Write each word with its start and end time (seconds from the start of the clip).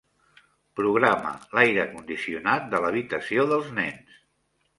Programa 0.79 1.33
l'aire 1.57 1.85
condicionat 1.91 2.67
de 2.73 2.81
l'habitació 2.87 3.47
dels 3.53 3.71
nens. 3.79 4.19